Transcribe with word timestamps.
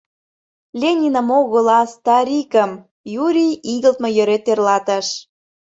—Лениным 0.81 1.29
огыл, 1.39 1.67
а 1.79 1.81
Старикым,— 1.93 2.71
Юрий 3.25 3.53
игылтме 3.73 4.09
йӧре 4.17 4.37
тӧрлатыш. 4.45 5.07